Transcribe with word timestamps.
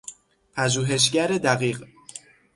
پژوهشگر 0.55 1.27
دقیق 1.27 1.83